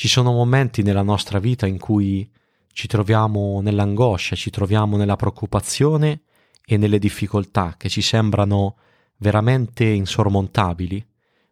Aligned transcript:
Ci 0.00 0.06
sono 0.06 0.30
momenti 0.30 0.82
nella 0.82 1.02
nostra 1.02 1.40
vita 1.40 1.66
in 1.66 1.76
cui 1.76 2.30
ci 2.72 2.86
troviamo 2.86 3.60
nell'angoscia, 3.60 4.36
ci 4.36 4.48
troviamo 4.48 4.96
nella 4.96 5.16
preoccupazione 5.16 6.20
e 6.64 6.76
nelle 6.76 7.00
difficoltà 7.00 7.74
che 7.76 7.88
ci 7.88 8.00
sembrano 8.00 8.76
veramente 9.16 9.82
insormontabili, 9.84 11.04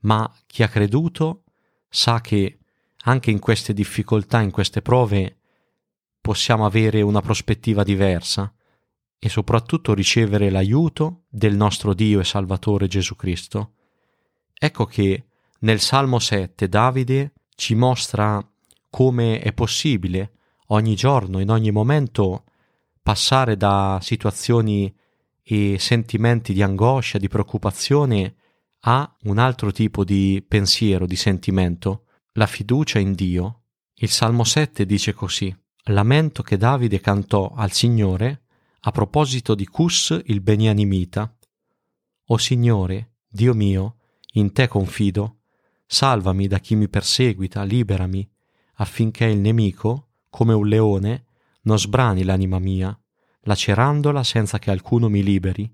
ma 0.00 0.28
chi 0.44 0.64
ha 0.64 0.68
creduto 0.68 1.44
sa 1.88 2.20
che 2.20 2.58
anche 3.04 3.30
in 3.30 3.38
queste 3.38 3.72
difficoltà, 3.72 4.40
in 4.40 4.50
queste 4.50 4.82
prove, 4.82 5.38
possiamo 6.20 6.66
avere 6.66 7.00
una 7.00 7.20
prospettiva 7.20 7.84
diversa 7.84 8.52
e 9.20 9.28
soprattutto 9.28 9.94
ricevere 9.94 10.50
l'aiuto 10.50 11.26
del 11.28 11.54
nostro 11.54 11.94
Dio 11.94 12.18
e 12.18 12.24
Salvatore 12.24 12.88
Gesù 12.88 13.14
Cristo. 13.14 13.74
Ecco 14.52 14.84
che 14.86 15.26
nel 15.60 15.78
Salmo 15.78 16.18
7 16.18 16.68
Davide 16.68 17.34
ci 17.54 17.74
mostra 17.74 18.44
come 18.90 19.40
è 19.40 19.52
possibile 19.52 20.32
ogni 20.68 20.94
giorno, 20.94 21.38
in 21.38 21.50
ogni 21.50 21.70
momento, 21.70 22.44
passare 23.02 23.56
da 23.56 23.98
situazioni 24.02 24.94
e 25.42 25.76
sentimenti 25.78 26.52
di 26.52 26.62
angoscia, 26.62 27.18
di 27.18 27.28
preoccupazione, 27.28 28.36
a 28.84 29.16
un 29.24 29.38
altro 29.38 29.70
tipo 29.70 30.04
di 30.04 30.44
pensiero, 30.46 31.06
di 31.06 31.16
sentimento, 31.16 32.04
la 32.32 32.46
fiducia 32.46 32.98
in 32.98 33.12
Dio. 33.12 33.62
Il 33.94 34.08
Salmo 34.08 34.44
7 34.44 34.84
dice 34.86 35.12
così, 35.12 35.54
lamento 35.84 36.42
che 36.42 36.56
Davide 36.56 37.00
cantò 37.00 37.52
al 37.54 37.72
Signore 37.72 38.42
a 38.80 38.90
proposito 38.90 39.54
di 39.54 39.66
Cus 39.66 40.20
il 40.26 40.40
Benianimita. 40.40 41.36
O 42.26 42.36
Signore, 42.38 43.18
Dio 43.28 43.54
mio, 43.54 43.96
in 44.32 44.52
te 44.52 44.66
confido, 44.66 45.41
salvami 45.92 46.46
da 46.46 46.58
chi 46.58 46.74
mi 46.74 46.88
perseguita, 46.88 47.64
liberami, 47.64 48.26
affinché 48.76 49.26
il 49.26 49.36
nemico, 49.36 50.08
come 50.30 50.54
un 50.54 50.66
leone, 50.66 51.26
non 51.64 51.78
sbrani 51.78 52.24
l'anima 52.24 52.58
mia, 52.58 52.98
lacerandola 53.42 54.24
senza 54.24 54.58
che 54.58 54.70
alcuno 54.70 55.10
mi 55.10 55.22
liberi. 55.22 55.70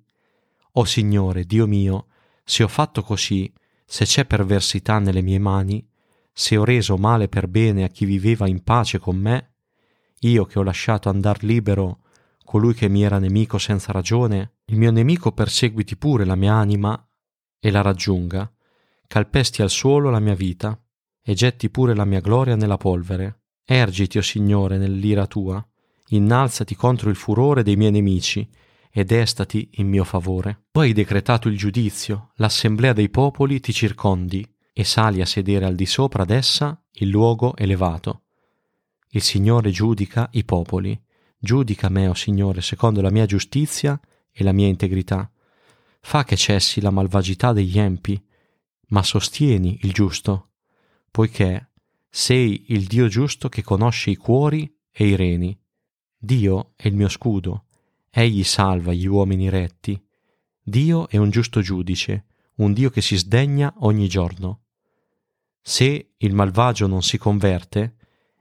O 0.73 0.85
Signore, 0.85 1.45
Dio 1.45 1.69
mio, 1.69 2.07
se 2.43 2.65
ho 2.65 2.69
fatto 2.69 3.03
così, 3.03 3.51
se 3.85 4.05
c'è 4.07 4.25
perversità 4.25 4.99
nelle 4.99 5.23
mie 5.23 5.39
mani, 5.39 5.89
se 6.33 6.57
ho 6.57 6.65
reso 6.65 6.97
male 6.97 7.29
per 7.29 7.47
bene 7.47 7.85
a 7.85 7.89
chi 7.89 8.05
viveva 8.05 8.49
in 8.49 8.65
pace 8.65 8.99
con 8.99 9.17
me, 9.17 9.53
io 10.23 10.47
che 10.47 10.59
ho 10.59 10.65
lasciato 10.65 11.09
andar 11.09 11.45
libero 11.45 12.01
colui 12.45 12.75
che 12.75 12.89
mi 12.89 13.05
era 13.05 13.21
nemico 13.21 13.57
senza 13.59 13.93
ragione, 13.93 14.55
il 14.65 14.79
mio 14.79 14.91
nemico 14.91 15.31
perseguiti 15.31 15.97
pure 15.97 16.25
la 16.25 16.35
mia 16.35 16.55
anima 16.55 17.09
e 17.61 17.71
la 17.71 17.83
raggiunga, 17.83 18.53
calpesti 19.09 19.63
al 19.63 19.71
suolo 19.71 20.11
la 20.11 20.21
mia 20.21 20.35
vita 20.35 20.79
e 21.21 21.35
getti 21.35 21.71
pure 21.71 21.95
la 21.95 22.05
mia 22.05 22.21
gloria 22.21 22.55
nella 22.55 22.77
polvere. 22.77 23.41
Ergiti, 23.65 24.19
o 24.19 24.21
oh 24.21 24.23
Signore, 24.23 24.79
nell'ira 24.79 25.27
tua, 25.27 25.67
innalzati 26.09 26.75
contro 26.77 27.11
il 27.11 27.17
furore 27.17 27.63
dei 27.63 27.77
miei 27.77 27.91
nemici 27.91 28.49
e 28.91 29.05
destati 29.05 29.71
in 29.75 29.89
mio 29.89 30.05
favore. 30.05 30.67
Tu 30.71 30.81
hai 30.81 30.93
decretato 30.93 31.49
il 31.49 31.57
giudizio, 31.57 32.31
l'assemblea 32.37 32.93
dei 32.93 33.09
popoli 33.09 33.61
ti 33.61 33.73
circondi 33.73 34.47
e 34.73 34.85
sali 34.85 35.21
a 35.21 35.27
sedere 35.27 35.65
al 35.65 35.75
di 35.75 35.87
sopra 35.87 36.25
d'essa 36.25 36.81
il 36.93 37.09
luogo 37.09 37.57
elevato. 37.57 38.23
Il 39.11 39.23
Signore 39.23 39.71
giudica 39.71 40.29
i 40.33 40.45
popoli. 40.45 40.99
Giudica 41.39 41.89
me, 41.89 42.07
o 42.09 42.11
oh 42.11 42.15
Signore, 42.15 42.61
secondo 42.61 43.01
la 43.01 43.11
mia 43.11 43.25
giustizia 43.25 43.99
e 44.31 44.45
la 44.45 44.53
mia 44.53 44.67
integrità. 44.67 45.31
Fa 46.01 46.25
che 46.25 46.37
cessi 46.37 46.81
la 46.81 46.91
malvagità 46.91 47.53
degli 47.53 47.79
empi, 47.79 48.23
ma 48.89 49.03
sostieni 49.03 49.79
il 49.83 49.93
giusto, 49.93 50.51
poiché 51.11 51.71
sei 52.09 52.67
il 52.69 52.87
Dio 52.87 53.09
giusto 53.09 53.49
che 53.49 53.63
conosce 53.63 54.11
i 54.11 54.17
cuori 54.17 54.73
e 54.91 55.07
i 55.07 55.17
reni. 55.17 55.59
Dio 56.17 56.73
è 56.77 56.89
il 56.89 56.95
mio 56.95 57.09
scudo, 57.09 57.67
egli 58.11 58.45
salva 58.45 58.93
gli 58.93 59.07
uomini 59.07 59.49
retti. 59.49 60.01
Dio 60.63 61.09
è 61.09 61.17
un 61.17 61.31
giusto 61.31 61.61
giudice, 61.61 62.27
un 62.57 62.73
Dio 62.73 62.91
che 62.91 63.01
si 63.01 63.17
sdegna 63.17 63.73
ogni 63.79 64.09
giorno. 64.09 64.63
Se 65.61 66.15
il 66.17 66.35
malvagio 66.35 66.87
non 66.87 67.03
si 67.03 67.19
converte, 67.19 67.97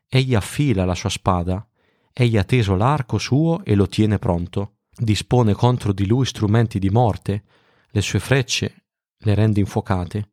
egli 0.07 0.33
affila 0.33 0.85
la 0.85 0.95
sua 0.95 1.09
spada, 1.09 1.67
egli 2.13 2.37
ha 2.37 2.43
teso 2.43 2.75
l'arco 2.75 3.17
suo 3.17 3.63
e 3.63 3.75
lo 3.75 3.87
tiene 3.87 4.17
pronto, 4.17 4.77
dispone 4.95 5.53
contro 5.53 5.93
di 5.93 6.07
lui 6.07 6.25
strumenti 6.25 6.79
di 6.79 6.89
morte, 6.89 7.43
le 7.89 8.01
sue 8.01 8.19
frecce 8.19 8.85
le 9.19 9.35
rende 9.35 9.59
infuocate. 9.59 10.29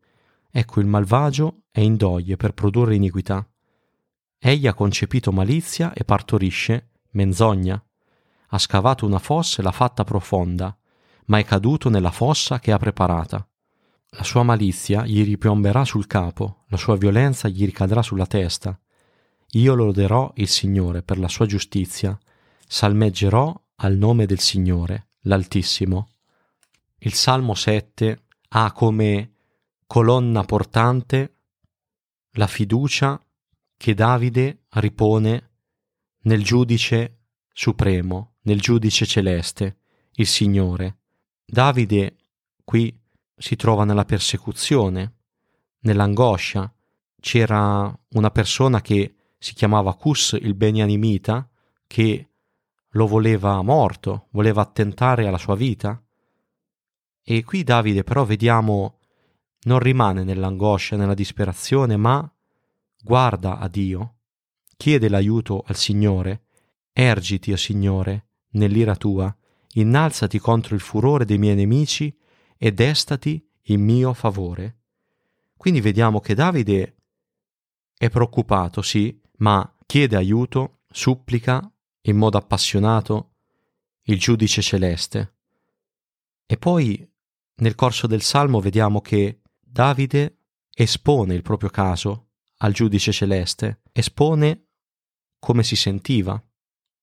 Ecco 0.56 0.78
il 0.78 0.87
malvagio 0.87 1.62
è 1.72 1.81
in 1.81 1.97
doglie 1.97 2.37
per 2.37 2.53
produrre 2.53 2.94
iniquità. 2.94 3.44
Egli 4.38 4.69
ha 4.69 4.72
concepito 4.72 5.32
malizia 5.32 5.92
e 5.92 6.04
partorisce 6.04 6.91
menzogna. 7.10 7.84
Ha 8.50 8.59
scavato 8.59 9.04
una 9.04 9.19
fossa 9.19 9.60
e 9.60 9.65
l'ha 9.65 9.72
fatta 9.72 10.04
profonda, 10.04 10.78
ma 11.25 11.38
è 11.38 11.44
caduto 11.44 11.88
nella 11.88 12.12
fossa 12.12 12.60
che 12.60 12.70
ha 12.70 12.76
preparata. 12.76 13.44
La 14.10 14.22
sua 14.22 14.44
malizia 14.44 15.04
gli 15.04 15.25
ripiomberà 15.25 15.84
sul 15.84 16.06
capo, 16.06 16.62
la 16.69 16.76
sua 16.76 16.97
violenza 16.97 17.48
gli 17.48 17.65
ricadrà 17.65 18.00
sulla 18.00 18.26
testa. 18.26 18.78
Io 19.54 19.75
loderò 19.75 20.31
il 20.36 20.47
Signore 20.47 21.03
per 21.03 21.19
la 21.19 21.26
sua 21.26 21.47
giustizia, 21.47 22.16
salmeggerò 22.65 23.60
al 23.78 23.97
nome 23.97 24.25
del 24.25 24.38
Signore, 24.38 25.09
l'Altissimo. 25.22 26.10
Il 26.98 27.15
Salmo 27.15 27.54
7 27.54 28.26
ha 28.50 28.71
come 28.71 29.34
colonna 29.94 30.43
portante 30.43 31.37
la 32.32 32.49
fiducia 32.49 33.25
che 33.77 33.94
Davide 33.94 34.65
ripone 34.71 35.50
nel 36.22 36.43
giudice 36.43 37.27
supremo, 37.53 38.38
nel 38.41 38.60
giudice 38.60 39.06
celeste, 39.06 39.77
il 40.15 40.27
Signore. 40.27 40.97
Davide 41.47 42.16
qui 42.65 42.93
si 43.37 43.54
trova 43.54 43.84
nella 43.84 44.04
persecuzione, 44.04 45.15
nell'angoscia. 45.83 46.75
C'era 47.21 47.97
una 48.15 48.31
persona 48.33 48.81
che 48.81 49.15
si 49.38 49.54
chiamava 49.54 49.94
Cus 49.94 50.37
il 50.41 50.54
Beniamita, 50.54 51.49
che 51.87 52.31
lo 52.88 53.06
voleva 53.06 53.62
morto, 53.62 54.27
voleva 54.33 54.60
attentare 54.60 55.28
alla 55.28 55.38
sua 55.38 55.54
vita. 55.54 56.04
E 57.22 57.44
qui 57.44 57.62
Davide 57.62 58.03
però 58.03 58.25
vediamo 58.25 58.99
non 59.64 59.78
rimane 59.78 60.25
nell'angoscia, 60.25 60.97
nella 60.97 61.14
disperazione, 61.14 61.97
ma 61.97 62.28
guarda 63.02 63.58
a 63.58 63.69
Dio, 63.69 64.16
chiede 64.76 65.08
l'aiuto 65.08 65.62
al 65.66 65.76
Signore, 65.76 66.47
ergiti, 66.92 67.52
o 67.52 67.56
Signore, 67.56 68.28
nell'ira 68.50 68.97
tua, 68.97 69.34
innalzati 69.74 70.38
contro 70.38 70.74
il 70.74 70.80
furore 70.80 71.24
dei 71.24 71.38
miei 71.38 71.54
nemici 71.54 72.16
e 72.56 72.72
destati 72.72 73.47
in 73.69 73.82
mio 73.82 74.12
favore. 74.12 74.78
Quindi 75.56 75.80
vediamo 75.80 76.20
che 76.20 76.34
Davide 76.34 76.97
è 77.97 78.10
preoccupato, 78.10 78.82
sì, 78.82 79.19
ma 79.38 79.76
chiede 79.86 80.16
aiuto, 80.16 80.80
supplica 80.91 81.70
in 82.03 82.16
modo 82.16 82.36
appassionato 82.38 83.32
il 84.03 84.19
giudice 84.19 84.60
celeste. 84.60 85.34
E 86.47 86.56
poi 86.58 87.10
nel 87.56 87.74
corso 87.74 88.06
del 88.06 88.20
Salmo 88.20 88.60
vediamo 88.60 89.00
che 89.00 89.41
Davide 89.74 90.36
espone 90.72 91.34
il 91.34 91.42
proprio 91.42 91.68
caso 91.68 92.28
al 92.58 92.72
giudice 92.72 93.10
celeste, 93.10 93.80
espone 93.91 94.66
come 95.41 95.65
si 95.65 95.74
sentiva, 95.74 96.41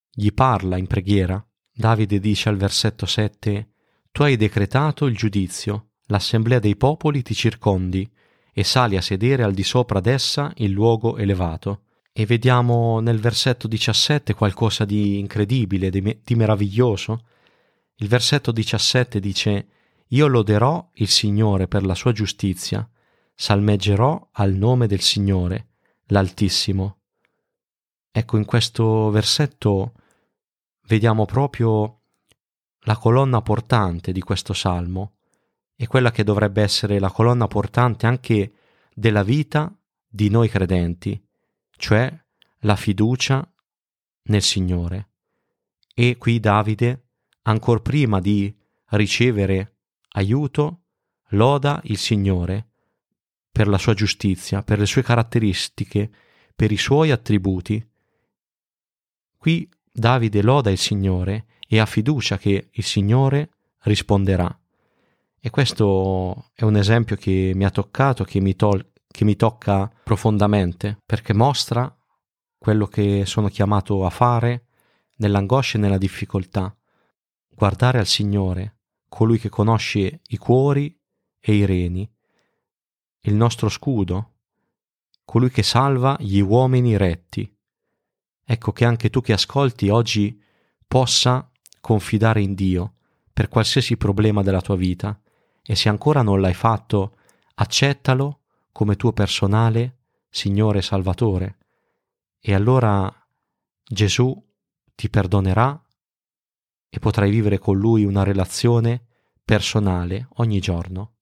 gli 0.10 0.32
parla 0.32 0.78
in 0.78 0.88
preghiera. 0.88 1.46
Davide 1.70 2.18
dice 2.22 2.48
al 2.48 2.56
versetto 2.56 3.06
7 3.06 3.74
Tu 4.10 4.24
hai 4.24 4.38
decretato 4.38 5.06
il 5.06 5.18
giudizio, 5.18 5.90
l'assemblea 6.06 6.60
dei 6.60 6.78
popoli 6.78 7.24
ti 7.24 7.34
circondi 7.34 8.10
e 8.54 8.64
sali 8.64 8.96
a 8.96 9.02
sedere 9.02 9.44
al 9.44 9.54
di 9.54 9.64
sopra 9.64 10.00
d'essa 10.00 10.54
il 10.56 10.72
luogo 10.72 11.18
elevato. 11.18 11.82
E 12.14 12.26
vediamo 12.26 13.02
nel 13.02 13.20
versetto 13.20 13.68
17 13.68 14.34
qualcosa 14.34 14.86
di 14.86 15.20
incredibile, 15.20 15.90
di 15.90 16.36
meraviglioso. 16.36 17.26
Il 17.96 18.08
versetto 18.08 18.54
17 18.54 19.20
dice 19.20 19.68
Io 20.14 20.28
loderò 20.28 20.90
il 20.96 21.08
Signore 21.08 21.68
per 21.68 21.86
la 21.86 21.96
sua 21.96 22.12
giustizia, 22.12 22.88
salmeggerò 23.34 24.30
al 24.34 24.54
nome 24.54 24.86
del 24.88 25.00
Signore, 25.00 25.70
l'Altissimo. 26.08 27.00
Ecco, 28.12 28.36
in 28.36 28.44
questo 28.44 29.10
versetto 29.10 29.94
vediamo 30.88 31.24
proprio 31.24 32.02
la 32.82 32.98
colonna 32.98 33.42
portante 33.42 34.12
di 34.12 34.20
questo 34.20 34.52
salmo 34.52 35.16
e 35.78 35.88
quella 35.88 36.12
che 36.12 36.26
dovrebbe 36.26 36.62
essere 36.62 37.00
la 37.00 37.10
colonna 37.10 37.48
portante 37.48 38.06
anche 38.06 38.54
della 38.94 39.24
vita 39.24 39.74
di 40.06 40.30
noi 40.30 40.50
credenti, 40.50 41.26
cioè 41.78 42.14
la 42.60 42.76
fiducia 42.76 43.50
nel 44.24 44.42
Signore. 44.42 45.12
E 45.94 46.18
qui 46.18 46.42
Davide, 46.42 47.12
ancor 47.44 47.82
prima 47.82 48.20
di 48.20 48.54
ricevere 48.90 49.71
aiuto, 50.14 50.82
loda 51.30 51.80
il 51.86 51.98
Signore 51.98 52.68
per 53.52 53.68
la 53.68 53.78
sua 53.78 53.94
giustizia, 53.94 54.64
per 54.64 54.80
le 54.80 54.86
sue 54.86 55.04
caratteristiche, 55.04 56.10
per 56.56 56.72
i 56.72 56.78
suoi 56.78 57.12
attributi. 57.12 57.86
Qui 59.38 59.70
Davide 59.94 60.42
loda 60.42 60.70
il 60.70 60.78
Signore 60.78 61.48
e 61.68 61.80
ha 61.80 61.86
fiducia 61.86 62.38
che 62.38 62.70
il 62.72 62.84
Signore 62.84 63.50
risponderà. 63.82 64.58
E 65.38 65.50
questo 65.50 66.52
è 66.54 66.64
un 66.64 66.78
esempio 66.78 67.18
che 67.18 67.52
mi 67.56 67.66
ha 67.66 67.72
toccato, 67.72 68.24
che 68.24 68.40
mi, 68.40 68.56
tol- 68.56 68.92
che 69.06 69.26
mi 69.26 69.36
tocca 69.36 69.92
profondamente, 70.04 70.98
perché 71.06 71.34
mostra 71.34 71.94
quello 72.58 72.88
che 72.88 73.26
sono 73.26 73.50
chiamato 73.50 74.06
a 74.06 74.10
fare 74.10 74.68
nell'angoscia 75.18 75.78
e 75.78 75.82
nella 75.82 75.98
difficoltà. 75.98 76.74
Guardare 77.50 78.00
al 78.00 78.08
Signore, 78.08 78.78
colui 79.14 79.40
che 79.40 79.50
conosce 79.50 80.22
i 80.26 80.38
cuori 80.38 80.98
e 81.42 81.54
i 81.54 81.66
reni, 81.66 82.10
il 83.24 83.34
nostro 83.34 83.68
scudo, 83.68 84.36
colui 85.26 85.50
che 85.50 85.64
salva 85.64 86.16
gli 86.18 86.40
uomini 86.40 86.96
retti. 86.96 87.54
Ecco 88.42 88.72
che 88.72 88.86
anche 88.86 89.10
tu 89.10 89.20
che 89.20 89.34
ascolti 89.34 89.90
oggi 89.90 90.42
possa 90.88 91.52
confidare 91.82 92.42
in 92.42 92.54
Dio 92.54 92.94
per 93.34 93.50
qualsiasi 93.50 93.98
problema 93.98 94.44
della 94.44 94.62
tua 94.62 94.78
vita 94.78 95.20
e 95.62 95.76
se 95.76 95.90
ancora 95.90 96.22
non 96.22 96.40
l'hai 96.40 96.54
fatto, 96.54 97.18
accettalo 97.56 98.44
come 98.72 98.96
tuo 98.96 99.12
personale 99.12 99.98
Signore 100.30 100.80
e 100.80 100.84
Salvatore. 100.84 101.58
E 102.40 102.54
allora 102.54 103.14
Gesù 103.84 104.42
ti 104.96 105.10
perdonerà 105.10 105.80
e 106.94 107.00
potrai 107.00 107.32
vivere 107.32 107.58
con 107.58 107.80
Lui 107.80 108.04
una 108.04 108.24
relazione 108.24 109.06
personale 109.46 110.28
ogni 110.36 110.60
giorno, 110.60 111.14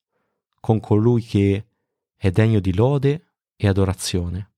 con 0.59 0.79
colui 0.79 1.21
che 1.21 1.67
è 2.15 2.31
degno 2.31 2.59
di 2.59 2.73
lode 2.73 3.27
e 3.55 3.67
adorazione. 3.67 4.53